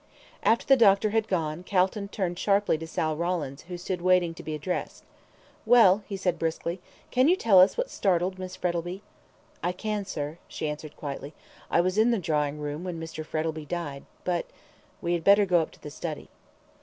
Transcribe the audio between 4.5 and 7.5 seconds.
addressed. "Well," he said briskly, "can you